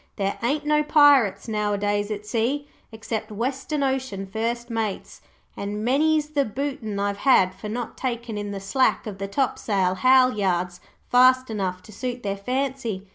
'There 0.15 0.35
ain't 0.41 0.65
no 0.65 0.81
pirates 0.81 1.47
nowadays 1.47 2.09
at 2.09 2.25
sea, 2.25 2.67
except 2.91 3.31
western 3.31 3.83
ocean 3.83 4.25
First 4.25 4.71
Mates, 4.71 5.21
and 5.55 5.85
many's 5.85 6.29
the 6.29 6.43
bootin' 6.43 6.99
I've 6.99 7.17
had 7.17 7.53
for 7.53 7.69
not 7.69 7.97
takin' 7.99 8.35
in 8.35 8.49
the 8.49 8.59
slack 8.59 9.05
of 9.05 9.19
the 9.19 9.27
topsail 9.27 9.93
halyards 9.93 10.79
fast 11.11 11.51
enough 11.51 11.83
to 11.83 11.91
suit 11.91 12.23
their 12.23 12.35
fancy. 12.35 13.07